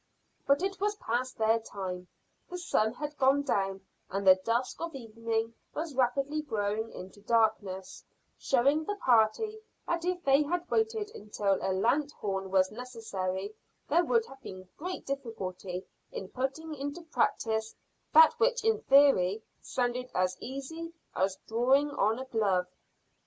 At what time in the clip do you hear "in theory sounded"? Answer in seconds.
18.65-20.09